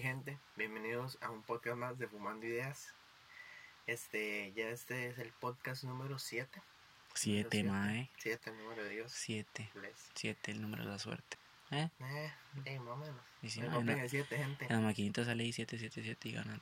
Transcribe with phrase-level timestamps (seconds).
[0.00, 2.94] gente, bienvenidos a un podcast más de Fumando Ideas.
[3.86, 6.60] Este, ya este es el podcast número 7.
[7.14, 8.10] 7, mae.
[8.18, 9.12] 7, el número de Dios.
[9.12, 9.70] 7.
[9.80, 10.10] Les.
[10.14, 11.36] 7, el número de la suerte.
[11.70, 11.88] ¿Eh?
[12.00, 12.32] Eh,
[12.66, 13.20] eh, más o menos.
[13.42, 14.66] Y si no, en 7, gente.
[14.66, 16.60] En la maquinita sale ahí 777 y ganan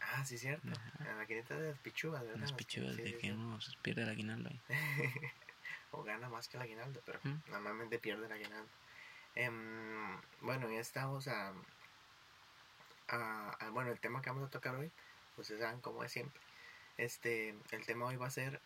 [0.00, 0.68] Ah, sí, cierto.
[0.70, 1.04] Ajá.
[1.04, 2.54] La maquinita de las pichugas, ¿verdad?
[2.56, 3.30] pichudos sí, de sí, que sí.
[3.30, 4.60] uno pierde el aguinaldo ahí.
[5.92, 7.42] o gana más que el aguinaldo, pero Mm.
[7.48, 8.68] normalmente pierde el aguinaldo.
[9.34, 11.52] Em, bueno, ya estamos a,
[13.08, 14.90] a- a- Bueno, el tema que vamos a tocar hoy,
[15.34, 16.40] pues ustedes saben como es siempre.
[16.98, 18.60] Este, el tema hoy va a ser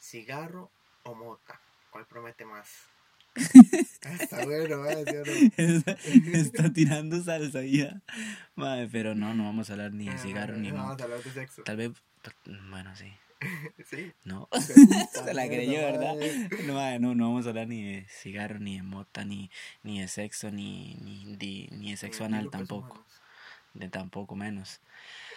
[0.00, 0.70] cigarro
[1.04, 1.60] o mota.
[1.90, 2.68] ¿Cuál promete más?
[4.20, 5.04] Está bueno, ¿eh?
[5.26, 5.64] ¿Sí no?
[5.64, 5.92] está,
[6.32, 8.00] está tirando salsa ya.
[8.54, 11.02] Mae, pero no, no vamos a hablar ni de cigarro ni No, Vamos moto.
[11.02, 11.62] a hablar de sexo.
[11.64, 11.90] Tal vez,
[12.70, 13.12] bueno, sí.
[13.90, 14.12] Sí.
[14.24, 14.48] No,
[15.12, 16.14] se la creyó, ¿verdad?
[16.14, 16.48] madre.
[16.64, 19.50] No, no, no vamos a hablar ni de cigarro, ni de mota, ni,
[19.82, 22.86] ni de sexo, ni, ni, ni, ni de sexo anal tampoco.
[22.94, 23.22] humanos.
[23.74, 24.80] De tampoco menos.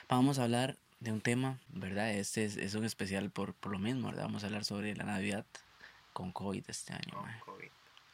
[0.10, 2.12] Vamos a hablar de un tema, ¿verdad?
[2.12, 4.24] Este es, es un especial por, por lo mismo, ¿verdad?
[4.24, 5.46] Vamos a hablar sobre la Navidad
[6.14, 7.68] con COVID este año, Con mae, COVID.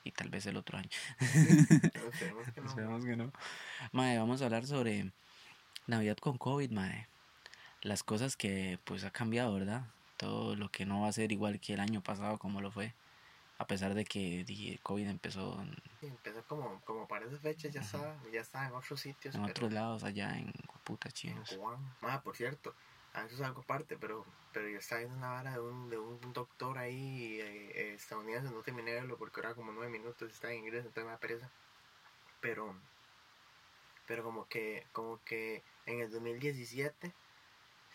[0.04, 0.90] y tal vez el otro año.
[1.20, 2.68] Esperemos que no.
[2.68, 3.32] Esperemos que no.
[3.92, 5.12] Mae, vamos a hablar sobre
[5.88, 7.08] Navidad con COVID, mae.
[7.82, 9.84] Las cosas que pues ha cambiado, ¿verdad?
[10.18, 12.94] Todo lo que no va a ser igual que el año pasado como lo fue.
[13.64, 17.72] A pesar de que di- COVID empezó en, Sí, empezó como, como para esas fechas,
[17.74, 19.34] ya estaba, ya estaba en otros sitios.
[19.36, 20.52] en pero otros lados allá en
[20.84, 21.56] puta en chinos.
[21.56, 21.80] Cubán.
[22.02, 22.76] Ah, por cierto,
[23.14, 25.98] ah, eso es algo aparte, pero, pero yo estaba viendo una vara de un, de
[25.98, 30.30] un doctor ahí eh, eh, estadounidense, no terminé de verlo porque era como nueve minutos,
[30.30, 31.50] estaba en inglés, entonces me da pereza.
[32.42, 32.76] Pero,
[34.06, 37.14] pero como que, como que en el 2017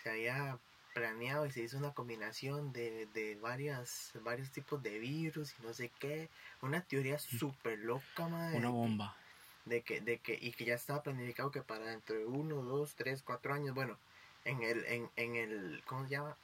[0.02, 0.58] se había
[0.94, 5.72] planeado y se hizo una combinación de, de varias, varios tipos de virus y no
[5.72, 6.28] sé qué,
[6.62, 8.58] una teoría súper loca, madre.
[8.58, 9.17] Una bomba.
[9.64, 12.95] de que, de que, y que ya estaba planificado que para dentro de uno, dos,
[12.95, 13.98] tres, cuatro años, bueno,
[14.45, 16.36] en el, en, en el, ¿cómo se llama?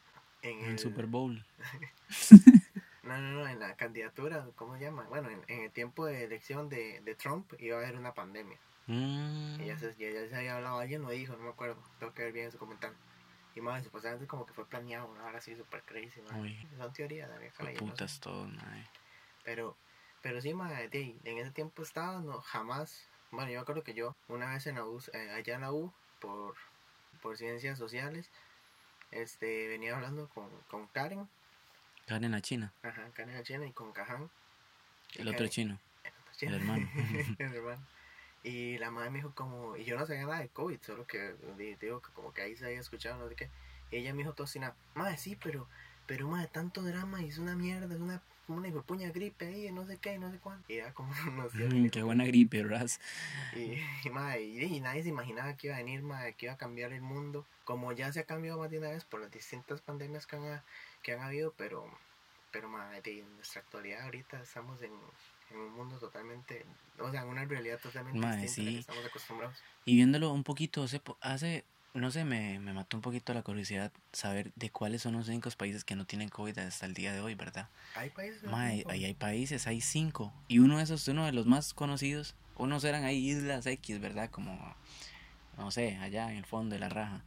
[0.42, 1.44] En En el Super Bowl.
[3.04, 5.04] No, no, no, en la candidatura, ¿cómo se llama?
[5.10, 8.56] Bueno, en, en el tiempo de elección de, de Trump iba a haber una pandemia.
[8.86, 9.60] Mm.
[9.60, 12.14] Y ya se, ya, ya se había hablado, alguien lo dijo, no me acuerdo, tengo
[12.14, 12.96] que ver bien ese comentario.
[13.54, 16.20] Y más, supuestamente como que fue planeado, una hora así súper crazy.
[16.76, 18.84] Son teorías, y no putas todo, mae.
[19.44, 19.76] Pero,
[20.22, 23.94] pero sí, mae, de en ese tiempo estaba, no, jamás, bueno, yo me acuerdo que
[23.94, 26.56] yo, una vez en la U, eh, allá en la U, por,
[27.22, 28.31] por ciencias sociales,
[29.12, 31.28] este, venía hablando con, con Karen,
[32.06, 34.28] Karen la China, ajá, Karen Achena y con Caján.
[35.14, 35.78] y el otro Karen- chino.
[36.04, 36.54] el otro chino.
[36.54, 36.91] el hermano.
[37.38, 37.87] El hermano.
[38.44, 41.34] Y la madre me dijo como, y yo no sabía nada de COVID, solo que
[41.59, 43.49] di- digo que como que ahí se había escuchado, no sé qué.
[43.91, 45.66] Y ella me dijo todo así, nada, madre, sí, pero,
[46.06, 49.87] pero madre, tanto drama y es una mierda, es una, una puña gripe ahí, no
[49.87, 50.71] sé qué, no sé cuánto.
[50.71, 51.59] Y ya como no sé.
[51.69, 52.88] Mm, Qué buena gripe, ¿verdad?
[53.56, 56.53] Y, y, madre, y, y nadie se imaginaba que iba a venir, madre, que iba
[56.55, 57.47] a cambiar el mundo.
[57.65, 60.44] Como ya se ha cambiado más de una vez por las distintas pandemias que han,
[60.44, 60.65] ha-
[61.03, 61.88] que han habido, pero,
[62.54, 64.92] pero madre, en nuestra actualidad ahorita estamos en,
[65.50, 66.65] en un mundo totalmente,
[67.00, 68.75] o sea, en una realidad totalmente Madre, distinta a la sí.
[68.76, 69.56] que estamos acostumbrados.
[69.84, 71.64] Y viéndolo un poquito, hace, hace
[71.94, 75.56] no sé, me, me mató un poquito la curiosidad saber de cuáles son los únicos
[75.56, 77.69] países que no tienen COVID hasta el día de hoy, ¿verdad?
[77.97, 78.44] Hay países.
[78.44, 80.32] Mae, ahí hay países, hay cinco.
[80.47, 84.31] Y uno de esos, uno de los más conocidos, unos eran ahí islas X, ¿verdad?
[84.31, 84.76] Como,
[85.56, 87.22] no sé, allá en el fondo de la raja.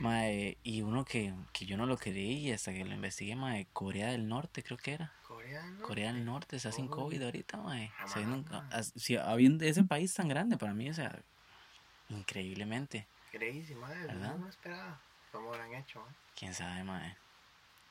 [0.00, 4.10] Mae, y uno que, que yo no lo creí hasta que lo investigué, mae, Corea
[4.12, 5.12] del Norte creo que era.
[5.26, 5.82] Corea del Norte.
[5.86, 6.88] Corea del Norte está sin.
[6.88, 7.58] COVID ahorita,
[8.06, 8.68] Sabiendo- mae.
[8.78, 11.18] as- si habiendo ese país tan grande para mí, o sea,
[12.08, 13.06] increíblemente.
[13.32, 14.06] Crazy, madre.
[14.06, 14.36] ¿Verdad?
[14.36, 15.00] No esperaba.
[15.32, 16.00] ¿Cómo lo han hecho?
[16.00, 16.14] eh?
[16.38, 17.16] Quién sabe, mae.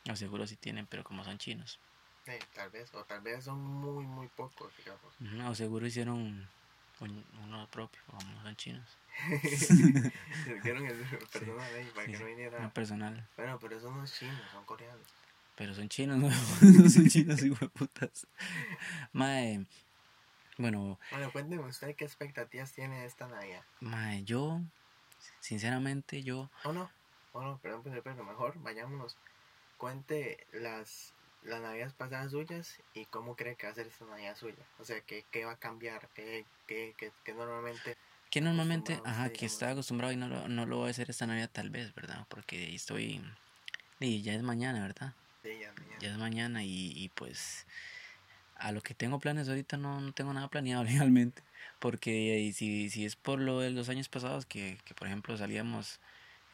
[0.09, 1.79] O seguro sí tienen, pero como son chinos.
[2.55, 5.13] Tal vez, o tal vez son muy, muy pocos, digamos.
[5.21, 6.47] Ujú, O seguro hicieron
[7.01, 8.97] uno propio, como son chinos.
[9.29, 12.59] El ahí para Sí, que no viniera.
[12.59, 13.27] No personal.
[13.37, 15.07] Bueno, pero esos no es chinos, son coreanos.
[15.55, 16.27] Pero son chinos, no,
[16.83, 18.27] no son chinos, hijo de putas.
[19.13, 19.65] Mae,
[20.57, 23.63] bueno, Bueno, cuénteme usted qué expectativas tiene esta Navidad.
[23.79, 24.61] mae, yo,
[25.39, 26.89] sinceramente, yo, ¿O no?
[27.31, 27.57] ¿O no?
[27.59, 29.17] Perdón, pero, pero mejor vayámonos.
[29.77, 31.13] Cuente las,
[31.45, 34.63] las Navidades pasadas suyas y cómo cree que va a ser esta Navidad suya.
[34.79, 36.09] O sea, ¿qué, qué va a cambiar?
[36.13, 37.95] ¿Qué, qué, qué, qué normalmente...
[38.29, 41.27] que normalmente, ajá, que estaba acostumbrado y no lo, no lo voy a hacer esta
[41.27, 42.25] Navidad tal vez, ¿verdad?
[42.29, 43.21] Porque estoy,
[43.99, 45.13] y ya es mañana, ¿verdad?
[45.43, 45.97] Sí, ya, mañana.
[45.99, 47.65] Ya es mañana y, y pues
[48.57, 51.43] a lo que tengo planes ahorita no, no tengo nada planeado realmente.
[51.79, 55.99] Porque si, si es por lo de los años pasados, que, que por ejemplo salíamos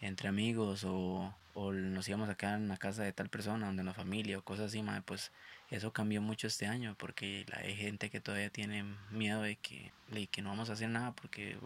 [0.01, 3.83] entre amigos o, o nos íbamos a quedar en la casa de tal persona, donde
[3.83, 5.31] la familia o cosas así, mae, pues
[5.69, 10.27] eso cambió mucho este año porque hay gente que todavía tiene miedo de que, de
[10.27, 11.57] que no vamos a hacer nada porque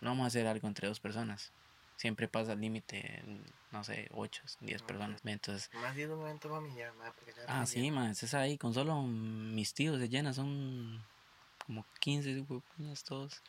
[0.00, 1.52] no vamos a hacer algo entre dos personas.
[1.96, 3.22] Siempre pasa el límite,
[3.72, 5.20] no sé, 8, 10 personas.
[5.24, 8.72] Entonces, Más es un evento familiar, ma, porque ya ah, sí, ma, es ahí, con
[8.72, 11.04] solo mis tíos se llena, son
[11.66, 13.42] como 15 huepuñas todos.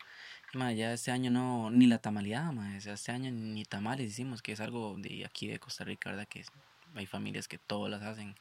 [0.54, 4.42] Ma, ya este año no, ni la tamaleada, ma, sea, este año ni tamales hicimos,
[4.42, 6.28] que es algo de aquí de Costa Rica, ¿verdad?
[6.28, 6.44] Que
[6.96, 8.36] hay familias que todas las hacen,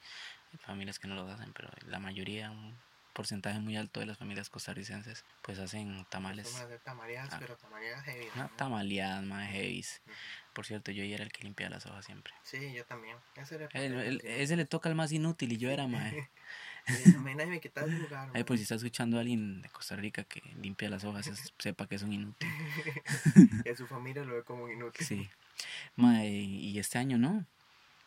[0.53, 2.77] hay familias que no lo hacen, pero la mayoría, un
[3.12, 6.53] porcentaje muy alto de las familias costarricenses, pues hacen tamales.
[6.53, 7.39] Más de tamaleadas, Ah.
[7.41, 8.27] pero tamaleadas heavy.
[8.35, 8.51] Una ¿no?
[8.56, 9.85] tamaleadas, más heavy.
[10.52, 12.32] Por cierto, yo era el que limpiaba las hojas siempre.
[12.43, 13.17] Sí, yo también.
[13.37, 16.12] Ese era el El- el- le toca al más inútil y yo era más.
[17.49, 18.31] Me quitaba ese lugar.
[18.35, 18.47] Ay, ma.
[18.47, 21.87] pues si está escuchando a alguien de Costa Rica que limpia las hojas, es- sepa
[21.87, 22.49] que es un inútil.
[23.64, 25.06] Que su familia lo ve como un inútil.
[25.06, 25.31] Sí.
[25.97, 27.46] Mae, y este año no.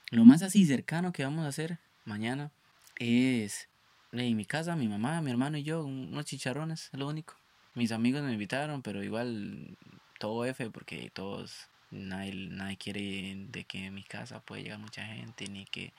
[0.10, 2.51] Lo más así cercano que vamos a hacer mañana
[2.98, 3.69] es
[4.12, 7.36] en mi casa, mi mamá, mi hermano y yo, un- unos chicharrones, es lo único.
[7.75, 9.78] Mis amigos me invitaron, pero igual
[10.19, 15.06] todo F porque todos, nadie, nadie quiere de que en mi casa puede llegar mucha
[15.06, 15.94] gente, ni que,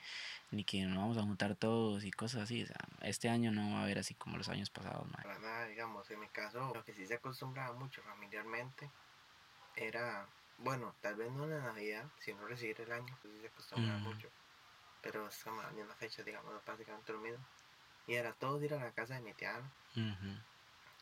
[0.51, 2.63] ni que nos vamos a juntar todos y cosas así.
[2.63, 5.25] O sea, este año no va a haber así como los años pasados, mae.
[5.25, 8.93] Para nada, digamos, en mi caso, lo que sí se acostumbraba mucho familiarmente
[9.75, 13.47] era, bueno, tal vez no en la Navidad, sino recibir el año, pues sí se
[13.47, 14.03] acostumbraba Mm.
[14.03, 14.29] mucho.
[15.01, 17.45] Pero es como en fecha, digamos, prácticamente lo mismo.
[18.07, 19.71] Y era todos ir a la casa de mi tía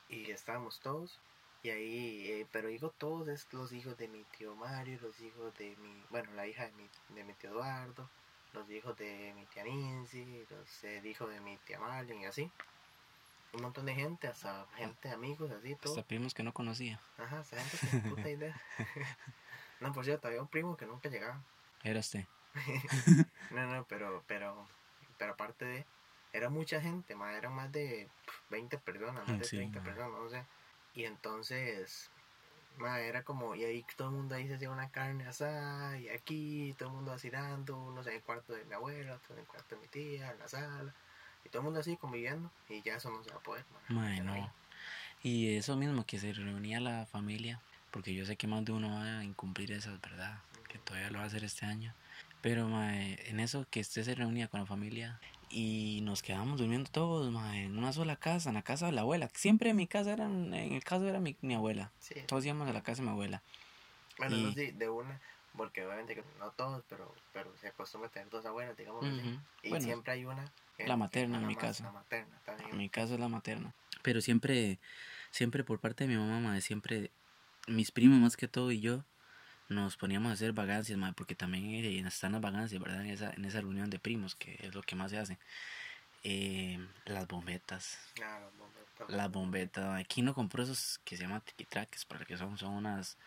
[0.07, 1.21] y estábamos todos.
[1.63, 5.57] Y ahí, eh, pero digo todos, es los hijos de mi tío Mario, los hijos
[5.57, 8.09] de mi, bueno, la hija de mi, de mi tío Eduardo,
[8.53, 12.51] los hijos de mi tía Nancy, los, el hijo de mi tía Marlene y así.
[13.53, 15.93] Un montón de gente, hasta gente, amigos, así, todo.
[15.93, 16.99] Hasta primos que no conocía.
[17.17, 18.59] Ajá, esa gente sin puta idea.
[19.79, 21.41] no, por cierto, había un primo que nunca llegaba.
[21.83, 22.25] Era usted.
[23.51, 24.67] No, no, pero, pero,
[25.17, 25.85] pero aparte de,
[26.33, 29.85] era mucha gente, más, eran más de pf, 20 personas, más de Sí, 30 ma.
[29.85, 30.45] personas, o sea,
[30.95, 32.09] y entonces,
[32.77, 36.09] ma, era como, y ahí todo el mundo ahí se hacía una carne asada, y
[36.09, 39.45] aquí todo el mundo vacilando, unos en el cuarto de mi abuela, otros en el
[39.47, 40.93] cuarto de mi tía, en la sala,
[41.45, 44.01] y todo el mundo así conviviendo, y ya eso no se va a poder, ma,
[44.01, 44.41] Mae, ya no hay.
[44.41, 44.53] no.
[45.23, 47.61] Y eso mismo, que se reunía la familia,
[47.91, 50.39] porque yo sé que más de uno va a incumplir esas, ¿verdad?
[50.67, 51.93] Que todavía lo va a hacer este año.
[52.41, 55.21] Pero, mae, en eso que usted se reunía con la familia
[55.53, 59.01] y nos quedábamos durmiendo todos, mae, en una sola casa, en la casa de la
[59.01, 59.29] abuela.
[59.33, 61.91] Siempre en mi casa eran, en el caso era mi, mi abuela.
[61.99, 63.43] Sí, Todos íbamos a la casa de mi abuela.
[64.17, 65.19] bueno, y- no sí, de una,
[65.55, 69.19] porque obviamente no todos, pero, pero se acostumbra a tener dos abuelas, digamos así.
[69.29, 69.39] Ujú.
[69.63, 70.51] Y Bueno, siempre hay una.
[70.77, 71.83] la materna, en mi caso.
[71.83, 73.73] La materna, está En mi caso es la materna.
[74.01, 74.79] Pero siempre,
[75.31, 77.11] siempre por parte de mi mamá, mae, siempre,
[77.67, 79.05] mis primos más que todo y yo,
[79.73, 83.01] nos poníamos a hacer vagancias, mae, porque también eh, están las vagancias, ¿verdad?
[83.05, 85.37] En esa, en esa reunión de primos, que es lo que más se hace.
[86.23, 87.99] Eh, las bombetas.
[88.13, 89.09] Claro, bombetas.
[89.09, 89.99] Las bombetas.
[89.99, 93.17] Aquí no compró esos que se llaman tiquitraques, para que son, son unas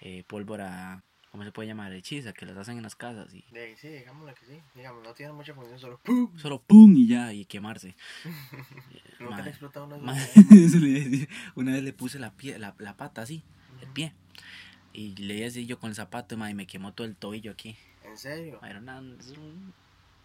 [0.00, 1.92] eh, pólvora, ¿cómo se puede llamar?
[1.92, 4.60] Hechiza, que las hacen en las casas y De sí, digámoslo que sí.
[4.74, 6.36] Digamos, no tiene mucha función, solo ¡pum!
[6.38, 6.94] solo ¡pum!
[6.96, 7.94] y ya, y quemarse.
[9.18, 9.44] Nunca Mae.
[9.44, 10.20] le explota una Ma- de
[10.66, 11.28] eso le iba a decir.
[11.54, 13.42] Una vez le puse la, pie, la, la pata así,
[13.80, 14.12] el pie.
[14.92, 17.52] Y le di así yo con el zapato ma, y me quemó todo el tobillo
[17.52, 17.76] aquí.
[18.04, 18.60] ¿En serio?
[18.62, 19.02] Era una,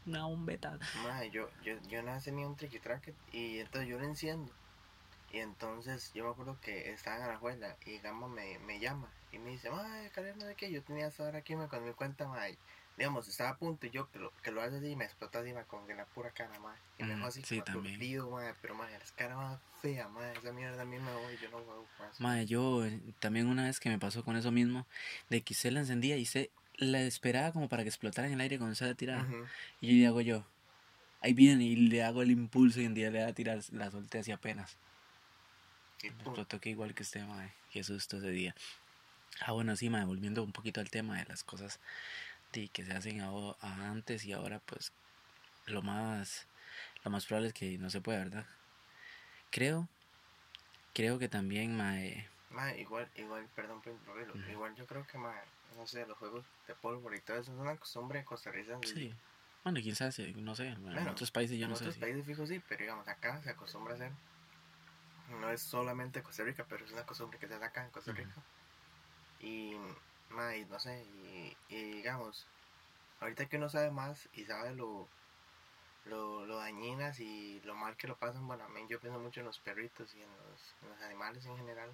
[0.06, 0.78] una bombeta.
[1.04, 4.52] Mae, yo, yo, yo no tenía un tricky-tracket y entonces yo lo enciendo.
[5.32, 9.08] Y entonces yo me acuerdo que estaba en la escuela y Gama me, me llama
[9.32, 11.88] y me dice, mae, Karen, no sé qué, yo tenía esa hora aquí, me cuando
[11.88, 12.58] me cuenta, mae,
[12.98, 15.40] digamos, estaba a punto y yo que lo, que lo hace así y me explota
[15.40, 16.78] así, como que en la pura cara, mae.
[16.98, 17.94] Y me Mm, dejó así sí, como también.
[17.96, 21.38] aturdido, mae, pero mae, la cara más fea, mae, esa mierda a mí me voy,
[21.38, 22.20] yo no juego más.
[22.20, 24.88] Ma, yo eh, también una vez que me pasó con eso mismo,
[25.30, 28.42] de que usted la encendía y se la esperaba como para que explotara en el
[28.42, 29.24] aire cuando se la tiraba.
[29.24, 29.46] Ujú.
[29.80, 30.44] Y le hago yo,
[31.22, 33.92] ahí viene y le hago el impulso y un día le da a tirar, la
[33.92, 34.78] solté así apenas.
[36.02, 36.12] Y
[36.46, 37.54] toqué igual que usted, madre.
[37.70, 38.56] Qué susto ese día.
[39.42, 41.80] Ah, bueno, sí, madre, volviendo un poquito al tema de las cosas
[42.62, 44.92] de que se hacen aho- a antes y ahora, pues
[45.68, 46.48] lo más,
[47.04, 48.46] lo más probable es que no se pueda, ¿verdad?
[49.52, 49.88] Creo,
[50.94, 54.52] creo que también, madre, Mae, igual, igual, perdón por interrumpirlo, Ujú.
[54.52, 55.42] igual yo creo que, mae,
[55.76, 58.94] no sé, los juegos de pólvora y todo eso es una costumbre costarricense.
[58.96, 59.14] sí.
[59.64, 61.82] Bueno, quién sabe, no sé, bueno, en otros países yo en no sé.
[61.82, 64.12] otros si- países fijos sí, pero digamos, acá se acostumbra a hacer.
[65.42, 68.14] No es solamente Costa Rica, pero es una costumbre que se hace acá en Costa.
[68.14, 68.32] Rica.
[69.42, 69.76] Y,
[70.30, 72.46] mae, no sé, y, y digamos,
[73.20, 75.08] ahorita que uno sabe más y sabe lo,
[76.06, 79.40] lo, lo dañinas y lo mal que lo pasan, bueno, a mí yo pienso mucho
[79.40, 81.92] en los perritos y en los, en los animales en general.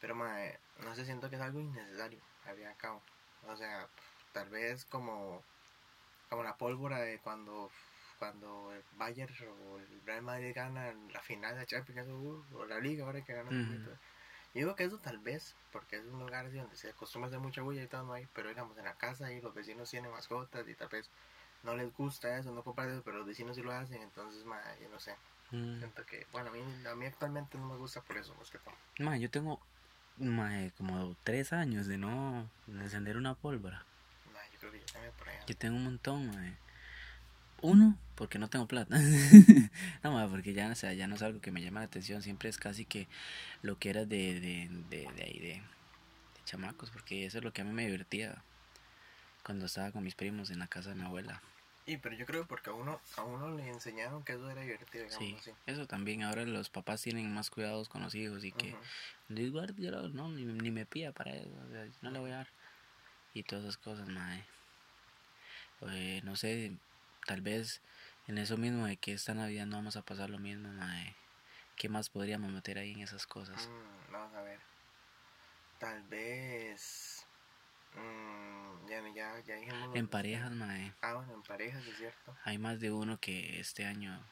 [0.00, 3.02] Pero, mae, no sé, siento que es algo innecesario, al fin y al cabo.
[3.42, 3.86] O sea,
[4.32, 5.42] tal vez como,
[6.28, 7.70] como la pólvora de cuando,
[8.18, 12.64] cuando el Bayern o el Real Madrid gana la final de Champions, eso, uh, o
[12.64, 13.54] la Liga ahora que ganan.
[13.54, 13.96] Ujú.
[14.52, 17.28] Yo digo que eso tal vez, porque es un lugar así donde se acostumbra a
[17.28, 19.90] hacer mucha bulla y todo, no hay, pero digamos en la casa y los vecinos
[19.90, 21.08] tienen mascotas y tal vez
[21.62, 24.60] no les gusta eso, no comparten eso, pero los vecinos sí lo hacen, entonces, ma,
[24.80, 25.14] yo no sé.
[25.52, 25.78] Mm.
[25.78, 28.58] Siento que, bueno, a mí, a mí actualmente no me gusta por eso, más que
[28.58, 28.74] todo.
[28.98, 29.60] Ma, yo tengo
[30.16, 33.84] ma, como tres años de no encender una pólvora.
[34.32, 35.46] Ma, yo creo que yo también por allá.
[35.46, 36.56] Yo tengo un montón, ma.
[37.62, 38.96] Uno, porque no tengo plata.
[40.02, 42.22] no, ma, porque ya, o sea, ya no es algo que me llama la atención.
[42.22, 43.06] Siempre es casi que
[43.62, 45.62] lo que era de, de, de, de ahí, de,
[46.44, 48.42] chamacos, porque eso es lo que a mí me divertía
[49.44, 51.40] cuando estaba con mis primos en la casa de mi abuela.
[51.86, 54.60] Y pero yo creo que porque a uno, a uno le enseñaron que eso era
[54.62, 55.50] divertido, digamos Sí, así.
[55.66, 56.22] eso también.
[56.22, 58.74] Ahora los papás tienen más cuidados con los hijos y que
[59.50, 62.36] "Guarda, yo no, ni, ni me pida para eso, o sea, no le voy a
[62.36, 62.48] dar.
[63.34, 64.44] Y todas esas cosas, mae.
[65.92, 66.72] Eh, no sé,
[67.26, 67.80] tal vez
[68.26, 71.16] en eso mismo de que esta Navidad no vamos a pasar lo mismo, mae.
[71.76, 73.68] ¿Qué más podríamos meter ahí en esas cosas?
[73.68, 74.60] Mm, vamos a ver.
[75.78, 77.26] Tal vez.
[77.94, 79.96] mm, ya, ya, ya dijimos.
[79.96, 80.92] En parejas, mae.
[81.00, 82.36] Ah, bueno, en parejas, es cierto.
[82.44, 84.22] Hay más de uno que este año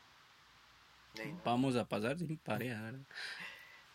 [1.15, 1.43] De ahí, ¿no?
[1.45, 3.07] vamos a pasar sin pareja, ¿verdad?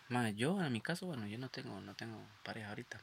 [0.10, 3.02] Mae, yo en mi caso, bueno, yo no tengo, no tengo pareja ahorita.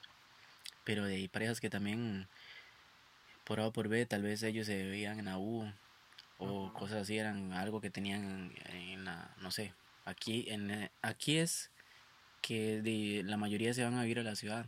[0.84, 2.28] Pero hay parejas que también,
[3.50, 5.68] por A por B, tal vez ellos se veían en la U
[6.38, 10.92] o cosas así, eran algo que tenían en, en la, no sé, aquí, en, eh,
[11.02, 11.68] aquí es
[12.42, 14.66] que de, la mayoría se van a vivir a la ciudad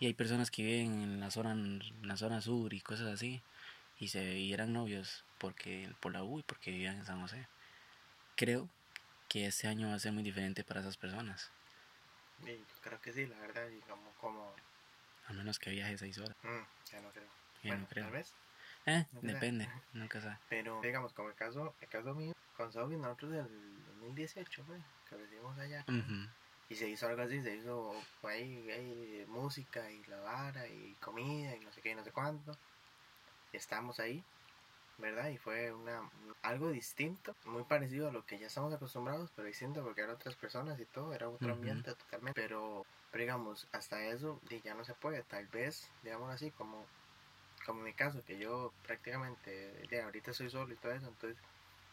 [0.00, 3.40] y hay personas que viven en la zona, en la zona sur y cosas así
[3.98, 7.48] y se y eran novios porque por la U y porque vivían en San José.
[8.36, 8.68] Creo
[9.30, 11.50] que este año va a ser muy diferente para esas personas,
[12.44, 14.12] yo creo que sí, la verdad, como.
[14.20, 14.54] como
[15.26, 16.36] a menos que viaje seis horas.
[16.42, 17.43] mm, ya no creo.
[17.64, 18.04] Yo bueno, no creo.
[18.04, 18.34] Tal vez.
[18.86, 20.38] Eh, depende, nunca sabe.
[20.48, 24.76] Pero, digamos, como el caso, el caso mío, con Sophie, nosotros del 2018, fue,
[25.08, 25.84] que recibimos allá.
[26.68, 31.56] Y se hizo algo así, se hizo ahí, ahí música y la vara y comida
[31.56, 32.56] y no sé qué y no sé cuánto.
[33.52, 34.22] Y estábamos ahí,
[34.98, 35.28] ¿verdad?
[35.28, 36.10] Y fue una
[36.42, 40.36] algo distinto, muy parecido a lo que ya estamos acostumbrados, pero distinto porque eran otras
[40.36, 42.40] personas y todo, era otro ambiente totalmente.
[42.40, 46.84] Pero, pero digamos, hasta eso ya no se puede, tal vez, digamos así, como,
[47.64, 51.42] como en mi caso, que yo prácticamente, ya ahorita soy solo y todo eso, entonces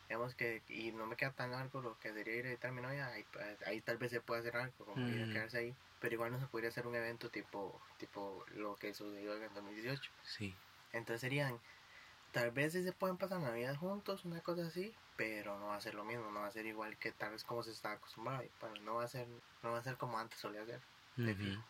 [0.09, 2.73] digamos que y no me queda tan largo lo que sería ir a visitar a
[2.73, 3.25] mi novia ahí,
[3.65, 5.29] ahí tal vez se puede hacer algo como ir a Mm.
[5.29, 9.35] quedarse ahí pero igual no se podría hacer un evento tipo tipo lo que sucedió
[9.37, 10.61] en el 2018 Sí.
[10.91, 11.61] entonces serían
[12.31, 15.81] tal vez sí se pueden pasar navidad juntos una cosa así pero no va a
[15.81, 18.43] ser lo mismo no va a ser igual que tal vez como se está acostumbrado
[18.59, 20.87] bueno no va a ser no va a ser como antes solía ser
[21.23, 21.63] de Ujú.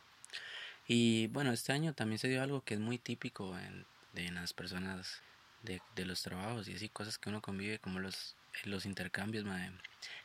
[0.93, 4.51] Y bueno, este año también se dio algo que es muy típico en, en las
[4.51, 5.21] personas
[5.63, 9.71] de, de los trabajos y así, cosas que uno convive como los, los intercambios, mae.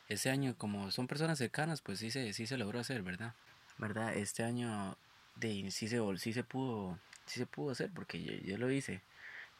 [0.09, 3.33] Este año, como son personas cercanas, pues sí se, sí se logró hacer, ¿verdad?
[3.77, 4.13] ¿Verdad?
[4.17, 4.97] Este año
[5.39, 8.99] sí, se, sí, se pudo, sí se pudo hacer porque yo, yo lo hice.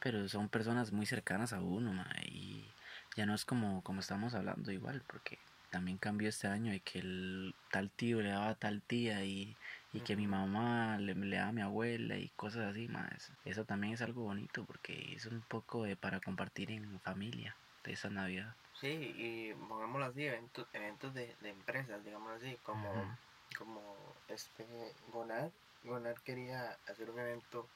[0.02, 2.70] Pero son personas muy cercanas a uno, mae, y
[3.16, 7.00] ya no es como, como estamos hablando igual, porque también cambió este año de que
[7.00, 9.56] el tal tío le daba a tal tía y,
[9.98, 13.32] y que mi mamá le, le daba a mi abuela y cosas así más.
[13.46, 17.94] Eso también es algo bonito porque es un poco de para compartir en familia de
[17.94, 18.56] esa Navidad.
[18.80, 18.88] sí
[19.18, 23.18] y pongámoslo así eventos eventos de, de empresas digámoslo así como
[23.58, 23.82] como
[24.28, 24.66] este
[25.12, 25.52] Gonar
[25.84, 27.68] Gonar quería hacer un evento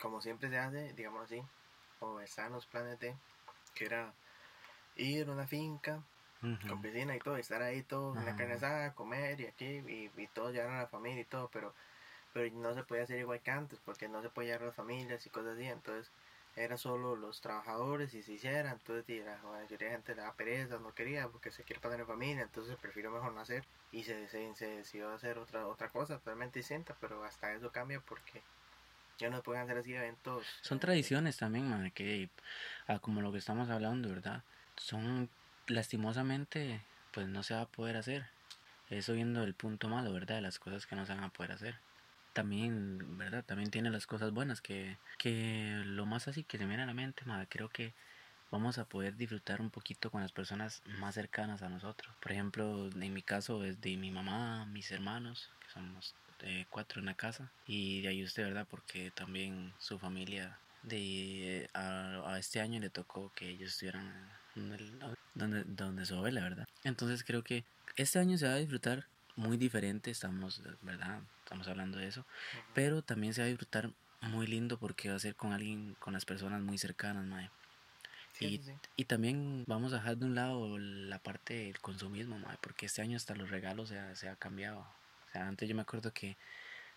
[0.00, 1.42] como siempre se hace digamos así
[2.00, 3.14] o están los planes de
[3.74, 4.14] que era
[4.96, 6.00] ir a una finca
[6.68, 9.82] Con piscina y todo y estar ahí todos en la carne asada comer y aquí
[9.86, 11.74] y, y todos llevar a la familia y todo pero
[12.32, 14.76] pero no se podía hacer igual que antes porque no se podía llevar a las
[14.76, 16.12] familias y cosas así entonces
[16.54, 20.78] era solo los trabajadores y se hiciera entonces la mayoría de gente le da pereza
[20.78, 24.28] no quería porque se quiere pasar en familia entonces prefirió mejor no hacer y se,
[24.28, 28.42] se, se decidió hacer otra otra cosa totalmente distinta pero hasta eso cambia porque
[29.18, 30.46] ya no pueden hacer así eventos.
[30.60, 32.28] Son tradiciones también, man, que
[32.86, 34.42] ah, como lo que estamos hablando, ¿verdad?
[34.76, 35.28] Son
[35.66, 36.82] lastimosamente,
[37.12, 38.26] pues no se va a poder hacer.
[38.90, 40.36] Eso viendo el punto malo, ¿verdad?
[40.36, 41.76] De las cosas que no se van a poder hacer.
[42.32, 43.44] También, ¿verdad?
[43.44, 46.94] También tiene las cosas buenas que, que lo más así que se viene a la
[46.94, 47.94] mente, madre, creo que
[48.50, 52.14] vamos a poder disfrutar un poquito con las personas más cercanas a nosotros.
[52.20, 57.00] Por ejemplo, en mi caso es de mi mamá, mis hermanos, que somos eh, cuatro
[57.00, 58.66] en la casa, y de ahí usted, ¿verdad?
[58.70, 64.12] Porque también su familia de a, a este año le tocó que ellos estuvieran
[64.54, 64.78] donde,
[65.36, 66.66] donde, donde su abuela, ¿verdad?
[66.82, 67.64] Entonces creo que
[67.96, 71.20] este año se va a disfrutar muy diferente, estamos, ¿verdad?
[71.44, 72.26] Estamos hablando de eso,
[72.74, 73.90] pero también se va a disfrutar
[74.22, 77.50] muy lindo porque va a ser con alguien, con las personas muy cercanas, mae.
[78.32, 78.72] Sí, y, sí, sí.
[78.96, 83.02] y también vamos a dejar de un lado la parte del consumismo, mae, porque este
[83.02, 84.80] año hasta los regalos se ha, se ha cambiado.
[84.80, 86.36] O sea, antes yo me acuerdo que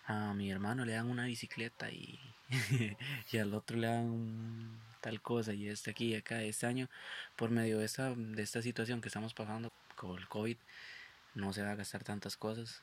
[0.04, 2.18] a mi hermano le dan una bicicleta y,
[3.32, 6.88] y al otro le dan tal cosa y este aquí y acá este año
[7.36, 10.56] por medio de esta, de esta situación que estamos pasando con el COVID
[11.34, 12.82] no se va a gastar tantas cosas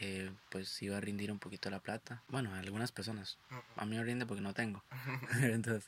[0.00, 2.22] eh, pues iba a rendir un poquito la plata.
[2.28, 3.36] Bueno a algunas personas
[3.76, 4.84] a mí no rinde porque no tengo.
[5.42, 5.86] Entonces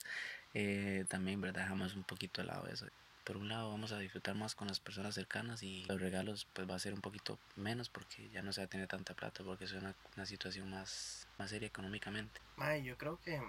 [0.54, 2.86] eh, también verdad dejamos un poquito de lado eso
[3.30, 6.68] por un lado vamos a disfrutar más con las personas cercanas y los regalos pues
[6.68, 9.44] va a ser un poquito menos porque ya no se va a tener tanta plata
[9.44, 12.40] porque es una, una situación más, más seria económicamente.
[12.56, 13.40] Mae, yo creo que,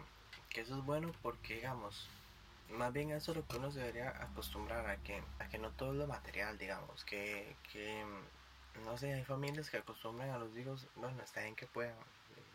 [0.50, 2.08] que eso es bueno porque digamos,
[2.70, 5.72] más bien eso es lo que uno se debería acostumbrar a que, a que no
[5.72, 8.06] todo es lo material, digamos, que, que
[8.86, 11.96] no sé, hay familias que acostumbran a los hijos, bueno, está bien que puedan,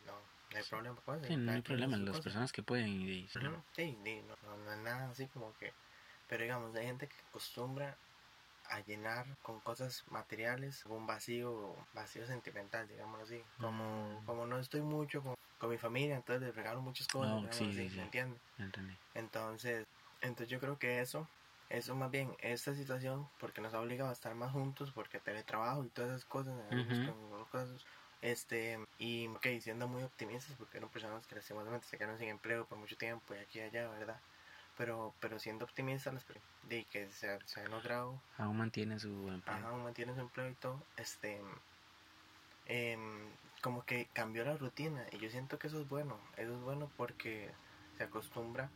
[0.06, 0.12] no,
[0.52, 1.26] no hay problema con eso.
[1.26, 3.40] Sí, no hay problema, las personas que pueden y, Sí,
[3.75, 5.73] sí, no, no, no es nada así como que.
[6.26, 8.00] Pero digamos, hay gente que acostumbra
[8.64, 13.45] a llenar con cosas materiales un vacío, vacío sentimental, digámoslo así.
[13.59, 14.26] Como, Mm.
[14.26, 17.73] como no estoy mucho con, con mi familia, entonces les regalo muchas cosas, No, sí,
[17.73, 17.99] así, sí.
[17.99, 18.42] ¿me entiendes?
[18.59, 18.99] ¿entendí?
[19.14, 19.85] Entonces,
[20.21, 21.30] entonces yo creo que eso,
[21.68, 25.85] eso más bien, esta situación, porque nos ha obligado a estar más juntos, porque teletrabajo
[25.85, 26.97] y todas esas cosas, Ujú.
[27.06, 27.87] en algunos casos,
[28.21, 32.66] este, y ok, siendo muy optimistas, porque eran personas que lastimosamente se quedaron sin empleo
[32.68, 34.23] por mucho tiempo y aquí y allá, ¿verdad?
[34.76, 36.25] Pero, pero siendo optimistas, las
[36.68, 38.21] de que se, ha- se ha logrado.
[38.38, 39.56] Aún mantiene su empleo.
[39.56, 41.40] ajá, mantiene su empleo y todo, este,
[42.66, 43.30] em,
[43.62, 46.90] como que cambió la rutina y yo siento que eso es bueno, eso es bueno
[46.97, 47.50] porque
[47.97, 48.71] se acostumbra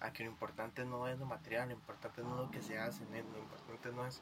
[0.00, 2.78] a que lo importante no es lo material, lo importante no es lo que se
[2.78, 4.20] hace, lo importante no es,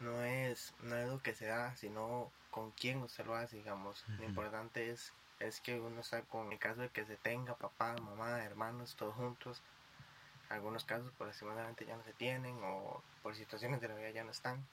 [0.00, 4.04] no es, no es lo que se da, sino con quién usted lo hace, digamos,
[4.18, 7.96] lo importante es, es que uno está con, el caso de que se tenga papá,
[8.00, 9.62] mamá, hermanos, todos juntos,
[10.52, 14.24] algunos casos por lastimosamente ya no se tienen o por situaciones de la vida ya
[14.24, 14.68] no están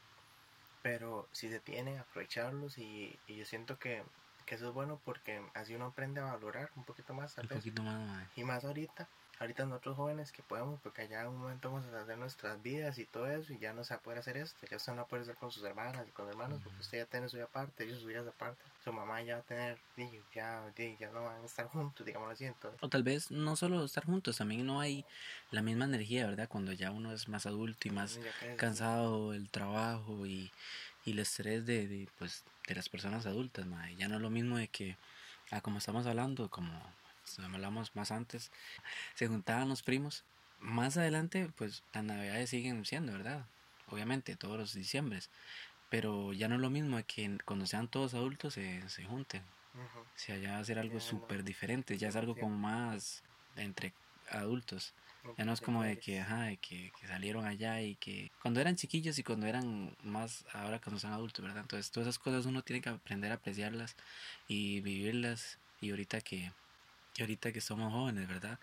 [0.81, 4.05] pero si se tienen aprovecharlos y, y yo siento que,
[4.45, 7.49] que eso es bueno porque así uno aprende a valorar un poquito más tal Un
[7.49, 8.29] vez poquito más, mae.
[8.35, 12.01] y más ahorita ahorita nosotros jóvenes que podemos porque ya en un momento vamos a
[12.01, 14.67] hacer nuestras vidas y todo eso y ya no se va a poder hacer esto
[14.69, 17.29] ya usted no puede estar con sus hermanas y con hermanos porque usted ya tiene
[17.29, 19.77] su vida aparte ellos su vida aparte su mamá ya va a tener
[20.33, 23.83] ya, ya no van a estar juntos digámoslo así entonces O tal vez no solo
[23.83, 25.05] estar juntos, también no hay
[25.51, 26.47] la misma energía, ¿verdad?
[26.47, 28.19] Cuando ya uno es más adulto y más
[28.57, 30.51] cansado el trabajo y,
[31.05, 33.95] y el estrés de, de, pues, de las personas adultas, mae.
[33.95, 34.97] Ya no es lo mismo de que,
[35.51, 36.71] ah, como estamos hablando, como
[37.39, 38.51] hablamos más antes,
[39.15, 40.25] se juntaban los primos.
[40.57, 43.49] Más adelante, pues las navidades siguen siendo, ¿verdad?
[43.87, 45.31] Obviamente, todos los diciembres.
[45.89, 49.55] Pero ya no es lo mismo que cuando sean todos adultos se, se junten.
[49.73, 49.99] Ujú.
[49.99, 53.23] O sea, ya va a ser algo súper diferente, ya es algo como más
[53.55, 53.95] entre
[54.27, 54.95] adultos.
[55.37, 58.59] Ya no es como de que, ajá, de que, que salieron allá y que cuando
[58.59, 61.61] eran chiquillos y cuando eran más, ahora cuando son adultos, ¿verdad?
[61.61, 63.95] Entonces todas esas cosas uno tiene que aprender a apreciarlas
[64.47, 66.51] y vivirlas y ahorita que,
[67.13, 68.59] que ahorita que somos jóvenes, ¿verdad?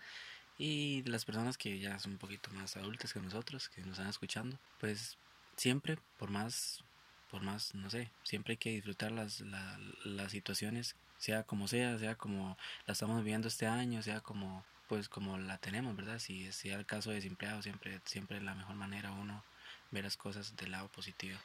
[0.57, 4.09] Y las personas que ya son un poquito más adultas que nosotros, que nos están
[4.09, 5.19] escuchando, pues
[5.57, 6.83] siempre, por más,
[7.27, 11.97] por más, no sé, siempre hay que disfrutar las, la- las situaciones, sea como sea,
[11.99, 16.19] sea como la estamos viviendo este año, sea como, pues como la tenemos, ¿verdad?
[16.19, 19.45] Si si el caso de desempleado, siempre, siempre es la mejor manera uno
[19.91, 21.39] ver las cosas del lado positivo.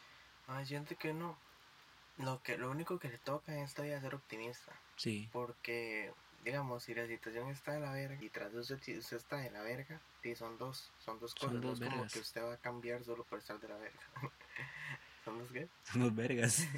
[0.47, 1.37] Ay, siento que uno
[2.17, 6.13] lo que lo único que le toca en esta vida es ser optimista Sí, porque
[6.45, 9.63] digamos si la situación está de la verga y tras eso usted está de la
[9.63, 12.55] verga sí, son dos son dos Son cosas dos no es como que usted va
[12.55, 14.01] a cambiar solo por estar de la verga.
[15.25, 16.67] Son dos qué son los vergas.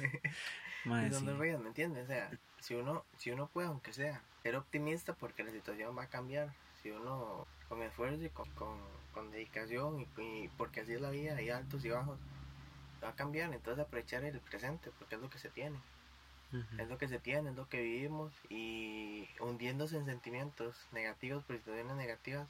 [0.85, 1.25] Y son sí.
[1.25, 5.13] dos vergas me entiendes o sea si uno si uno puede aunque sea ser optimista
[5.13, 6.53] porque la situación va a cambiar.
[6.83, 8.77] Si uno con esfuerzo y con, con,
[9.11, 12.19] con dedicación y, y porque así es la vida hay altos y bajos
[13.03, 13.51] va a cambiar.
[13.51, 15.79] Entonces aprovechar el presente porque es lo que se tiene
[16.51, 16.81] Ujú.
[16.81, 21.57] es lo que se tiene, es lo que vivimos y hundiéndose en sentimientos negativos por
[21.57, 22.47] situaciones negativas,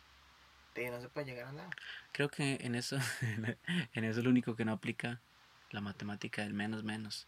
[0.76, 1.70] de no se puede llegar a nada.
[2.12, 2.98] Creo que en eso,
[3.94, 5.22] en eso es lo único que no aplica
[5.70, 7.28] la matemática del menos menos.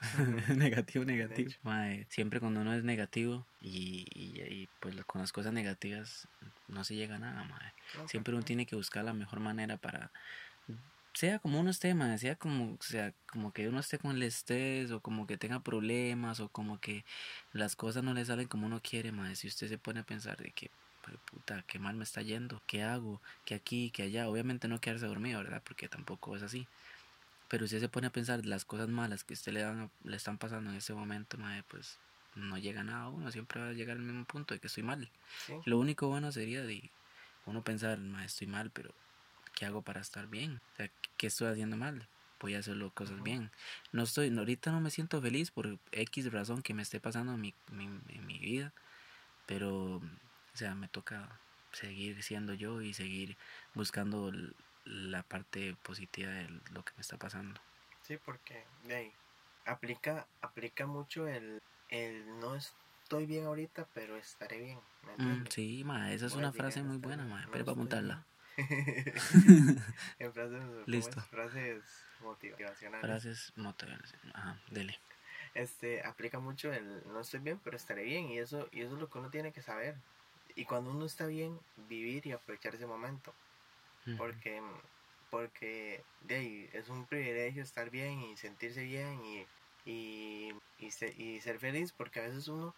[0.56, 1.50] negativo, negativo.
[1.62, 6.26] Mae, siempre cuando uno es negativo y, y, y, pues con las cosas negativas
[6.68, 7.44] no se llega a nada.
[7.96, 8.46] No, Siempre uno no.
[8.46, 10.10] tiene que buscar la mejor manera para
[11.14, 14.90] sea como uno esté, mae, sea como sea como que uno esté con el estrés
[14.92, 17.04] o como que tenga problemas o como que
[17.52, 19.36] las cosas no le salen como uno quiere, mae.
[19.36, 20.72] Si usted se pone a pensar de que
[21.04, 24.80] "Jue puta, qué mal me está yendo, qué hago, que aquí, que allá, obviamente no
[24.80, 25.62] quedarse dormido, ¿verdad?
[25.64, 26.70] Porque tampoco es así.
[27.48, 30.16] Pero si usted se pone a pensar las cosas malas que usted le dan le
[30.16, 32.00] están pasando en ese momento, mae, pues
[32.34, 34.84] no llega nada a uno, siempre va a llegar al mismo punto de que estoy
[34.84, 35.12] mal.
[35.36, 36.94] Sí, Lo único bueno sería de
[37.44, 38.96] uno pensar, "Ma, estoy mal, pero
[39.60, 40.58] ¿qué hago para estar bien?
[40.72, 42.08] O sea, ¿qué estoy haciendo mal?
[42.40, 43.50] voy a hacer las cosas bien.
[43.92, 47.42] No estoy, ahorita no me siento feliz por X razón que me esté pasando en
[47.42, 48.72] mi, en mi vida,
[49.44, 50.02] pero, o
[50.54, 51.28] sea, me toca
[51.72, 53.36] seguir siendo yo y seguir
[53.74, 54.32] buscando
[54.86, 57.60] la parte positiva de lo que me está pasando.
[58.00, 59.12] Sí, porque ahí
[59.66, 64.78] aplica, aplica mucho el, el no estoy bien ahorita, pero estaré bien.
[65.18, 68.24] Mm, sí, ma, esa es una frase muy buena, ma, pero para apuntarla.
[70.18, 71.20] en frases, Listo.
[71.22, 71.82] frases
[72.20, 73.06] motivacionales.
[73.06, 74.34] Frases motivacionales.
[74.34, 74.98] Ajá, dele.
[75.54, 78.26] Este, aplica mucho el no estoy bien, pero estaré bien.
[78.26, 79.96] Y eso, y eso es lo que uno tiene que saber.
[80.54, 83.32] Y cuando uno está bien, vivir y aprovechar ese momento.
[84.16, 84.60] Porque,
[85.30, 89.46] porque de ahí, es un privilegio estar bien y sentirse bien y,
[89.84, 91.92] y, y, ser feliz.
[91.92, 92.74] Porque a veces uno,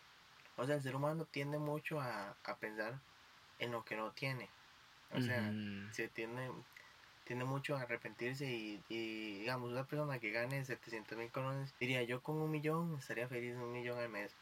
[0.57, 2.99] o sea, el ser humano tiende mucho a, a pensar
[3.59, 4.49] en lo que no tiene.
[5.15, 5.53] O sea,
[5.93, 6.51] se tiene,
[7.25, 12.03] tiene mucho a arrepentirse y, y, digamos, una persona que gane 700 mil colones diría
[12.03, 14.35] yo con un millón estaría feliz un millón al mes.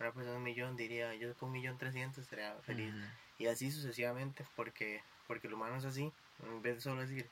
[0.00, 2.92] Una persona un millón diría yo con un millón trescientos estaría feliz.
[3.38, 6.10] Y así sucesivamente porque, porque el humano es así.
[6.42, 7.28] En vez de solo decir,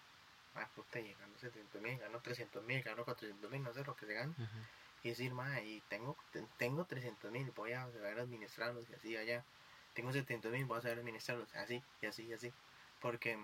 [0.55, 4.07] ah, puta, gano 700 mil, gano 300 mil, gano 400 mil, no sé lo que
[4.07, 4.35] se gane.
[5.03, 6.17] Y decir, ma, y tengo,
[6.59, 9.45] tengo 300 mil, voy a saber administrarlos y así allá.
[9.95, 12.53] Tengo 700 mil, voy a saber administrarlos así y así y así
[13.03, 13.37] porque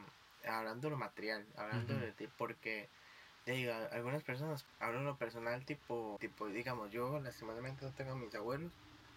[0.47, 2.89] hablando de lo material, hablando de ti, porque
[3.45, 8.35] digo, algunas personas hablan lo personal tipo, tipo, digamos, yo lastimosamente no tengo a mis
[8.35, 8.73] abuelos,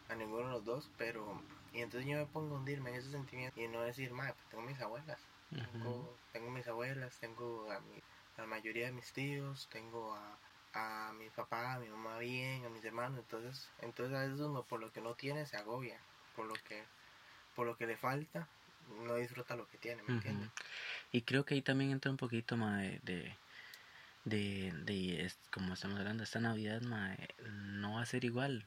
[0.10, 1.42] a ninguno de los dos, pero
[1.74, 4.50] y entonces yo me pongo a hundirme en ese sentimiento y no decir, madre, pues
[4.50, 8.02] tengo mis abuelas, tengo, tengo, mis abuelas, tengo a, mi,
[8.38, 10.38] la mayoría de mis tíos, tengo a,
[10.74, 14.64] a mi papá, a mi mamá bien, a mis hermanos, entonces, entonces a veces uno
[14.64, 15.98] por lo que no tiene se agobia,
[16.36, 16.84] por lo que,
[17.56, 18.48] por lo que le falta
[19.06, 20.50] no disfruta lo que tiene, ¿me entiendes?
[21.12, 23.36] Y creo que ahí también entra un poquito más de,
[24.26, 28.66] de, de, como estamos hablando, esta Navidad no va a ser igual,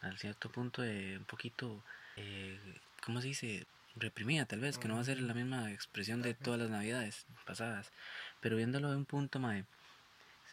[0.00, 1.82] al cierto punto de un poquito,
[2.16, 2.58] eh,
[3.04, 3.66] ¿cómo se dice?
[3.98, 7.26] reprimida tal vez, que no va a ser la misma expresión de todas las navidades
[7.46, 7.92] pasadas,
[8.40, 9.64] pero viéndolo de un punto, mae,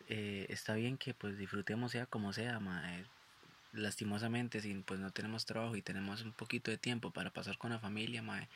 [0.08, 3.06] eh, está bien que pues disfrutemos sea como sea, mae,
[3.74, 7.72] lastimosamente si pues no tenemos trabajo y tenemos un poquito de tiempo para pasar con
[7.72, 8.48] la familia, mae,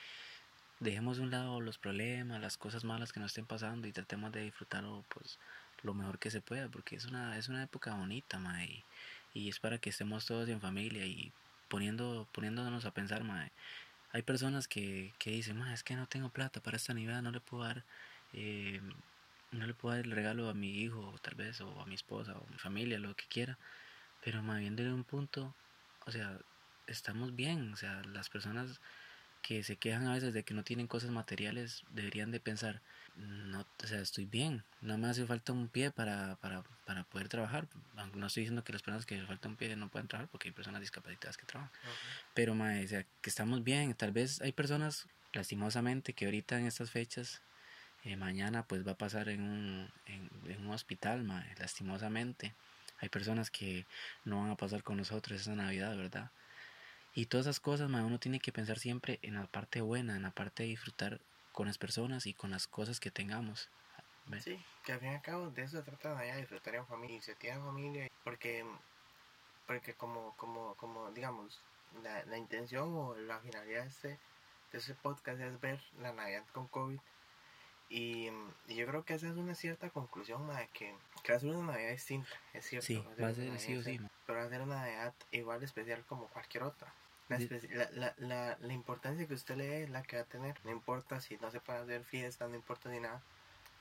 [0.79, 4.31] dejemos de un lado los problemas, las cosas malas que nos estén pasando y tratemos
[4.31, 5.37] de disfrutarlo pues
[5.83, 8.83] lo mejor que se pueda, porque es una, es una época bonita, ma, y,
[9.33, 11.31] es para que estemos todos en familia y
[11.69, 13.49] poniendo, poniéndonos a pensar, ma,
[14.11, 17.31] hay personas que, que dicen, ma, es que no tengo plata para esta Navidad, no
[17.31, 17.83] le puedo dar,
[18.33, 18.81] eh,
[19.51, 22.33] no le puedo dar el regalo a mi hijo, tal vez, o a mi esposa,
[22.33, 23.57] o a mi familia, lo que quiera,
[24.23, 25.53] pero ma, viéndole un punto,
[26.05, 26.37] o sea,
[26.87, 28.81] estamos bien, o sea, las personas
[29.41, 32.81] que se quejan a veces de que no tienen cosas materiales deberían de pensar,
[33.15, 37.29] no, o sea, estoy bien, no me hace falta un pie para, para, para poder
[37.29, 37.67] trabajar.
[38.15, 40.49] No estoy diciendo que las personas que les falta un pie no pueden trabajar porque
[40.49, 41.71] hay personas discapacitadas que trabajan.
[42.33, 43.93] Pero, mae, o sea, que estamos bien.
[43.93, 47.41] Tal vez hay personas, lastimosamente, que ahorita en estas fechas,
[48.03, 52.53] eh, mañana pues va a pasar en un, en, en un hospital, mae, lastimosamente.
[52.99, 53.85] Hay personas que
[54.25, 56.31] no van a pasar con nosotros esa Navidad, ¿verdad?
[57.19, 60.31] Y todas esas cosas, uno tiene que pensar siempre en la parte buena, en la
[60.31, 61.19] parte de disfrutar
[61.51, 63.69] con las personas y con las cosas que tengamos.
[64.39, 67.17] Sí, que al fin y al cabo de eso se trata de disfrutar en familia
[67.17, 68.65] y se tiene familia, porque,
[69.67, 71.59] porque como, como, como digamos,
[72.03, 74.07] la, la intención o la finalidad de este,
[74.71, 77.01] de este podcast es ver la Navidad con COVID.
[77.89, 78.29] Y,
[78.69, 81.49] y, yo creo que esa es una cierta conclusión, de que, que va a ser
[81.49, 82.87] una Navidad distinta, es cierto.
[82.87, 83.99] Sí, va a ser, sí o sí.
[84.25, 86.93] Pero va a ser una Navidad igual especial como cualquier otra.
[87.29, 87.37] La,
[87.91, 90.59] la, la, la, importancia que usted le dé es la que va a tener.
[90.63, 93.21] No importa si no se puede hacer fiesta, no importa ni nada.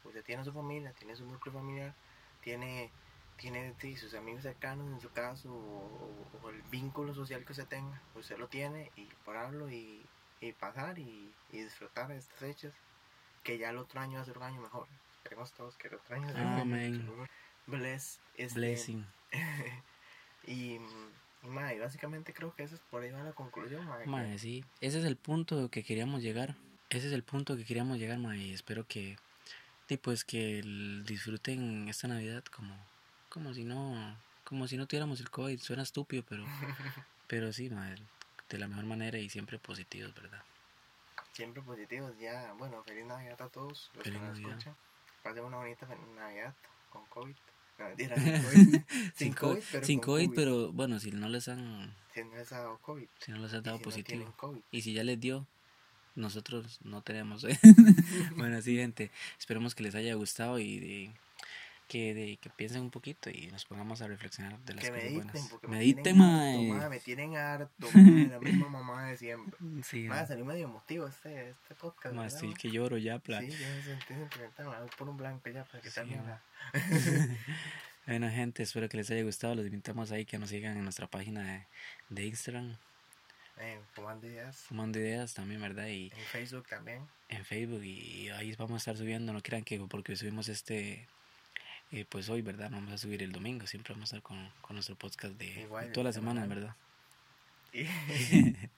[0.04, 1.94] Usted tiene su familia, tiene su núcleo familiar,
[2.42, 2.90] tiene,
[3.38, 8.02] tiene sus amigos cercanos en su caso, o, el vínculo social que usted tenga.
[8.14, 10.04] Usted lo tiene y pararlo y,
[10.40, 12.74] y pasar y, y, disfrutar de estas fechas.
[13.42, 14.86] Que ya el otro año va a ser un año mejor.
[15.16, 17.28] Esperemos todos que el otro año sea un año mejor.
[17.66, 18.20] Bless.
[18.36, 19.06] Este, Blessing.
[20.46, 20.78] y
[21.78, 24.38] y básicamente creo que esa es por ahí va la conclusión, mae.
[24.38, 24.64] sí.
[24.80, 26.56] Ese es el punto que queríamos llegar.
[26.90, 28.38] Ese es el punto que queríamos llegar, mae.
[28.38, 29.16] Y espero que,
[30.02, 30.60] pues, que
[31.06, 32.74] disfruten esta Navidad como,
[33.28, 35.60] como si no, como si no tuviéramos el COVID.
[35.60, 36.44] Suena estúpido, pero,
[37.28, 37.94] pero sí, mae,
[38.48, 40.42] de la mejor manera y siempre positivos, ¿verdad?
[41.32, 44.76] Siempre positivos, ya, bueno, feliz Navidad a todos los feliz que nos escuchan.
[45.22, 45.86] Pasen una bonita
[46.16, 46.54] Navidad
[46.90, 47.36] con COVID.
[49.14, 51.94] Sin COVID, pero, sin COVID, pero bueno, si no les han...
[52.14, 53.06] Si no les ha dado COVID.
[53.20, 54.34] Si no les ha dado positivo.
[54.70, 55.46] y si ya les dio,
[56.16, 57.46] nosotros no tenemos.
[58.36, 61.12] bueno, así gente, esperemos que les haya gustado y,
[61.88, 65.04] que, de, que piensen un poquito y nos pongamos a reflexionar de las Que cosas
[65.04, 65.48] mediten, buenas.
[65.50, 69.58] porque me Mediten, mae, me tienen harto, mae, la misma mamá de siempre.
[69.82, 70.26] Sí, Mae, mae.
[70.26, 72.14] salió medio emotivo este, este podcast.
[72.14, 73.40] ¿verdad, estoy que lloro ya, pla.
[73.40, 76.42] Sí, ya me sentí sentimental, me por un blanco ya para que Sí, la...
[78.06, 79.54] Bueno, gente, espero que les haya gustado.
[79.54, 81.66] Los invitamos ahí que nos sigan en nuestra página de,
[82.08, 82.76] de Instagram,
[83.58, 85.88] Eh, Fumando Ideas, Fumando Ideas también, ¿verdad?
[85.88, 87.06] Y en Facebook también.
[87.28, 87.82] en Facebook.
[87.84, 89.32] Y ahí vamos a estar subiendo.
[89.34, 91.06] No crean que porque subimos este,
[91.92, 92.70] eh, pues hoy, ¿verdad?
[92.70, 93.66] No vamos a subir el domingo.
[93.66, 96.48] Siempre vamos a estar con, con nuestro podcast de, Igual, de todas las semanas.
[96.48, 96.74] ¿verdad?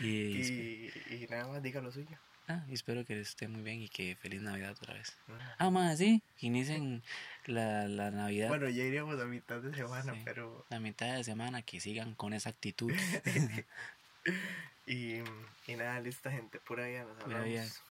[0.00, 2.16] Y, Y, nada más diga lo suyo.
[2.48, 5.16] ah, y espero que les esté muy bien y que feliz Navidad otra vez.
[5.28, 5.32] Mm.
[5.58, 7.02] Ah, más, sí, inicien
[7.44, 8.48] la, la Navidad.
[8.48, 10.20] Bueno, ya iríamos a mitad de semana, Sí.
[10.24, 10.64] pero...
[10.70, 12.92] la mitad de semana que sigan con esa actitud.
[14.86, 15.18] Y,
[15.68, 17.60] y nada, lista gente, pura vida, nos Pura vida.
[17.62, 17.82] hablamos.